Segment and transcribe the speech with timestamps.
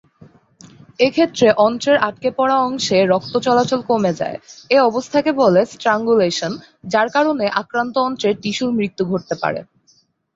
[0.99, 7.95] এ ক্ষেত্রে অন্ত্রের আটকে পড়া অংশে রক্ত চলাচল কমে যায়-এ অবস্থাকে বলে স্ট্রাংগুলেশন-যার কারণে আক্রান্ত
[7.99, 9.59] অন্ত্রের টিস্যুর মৃত্যু ঘটতে পারে।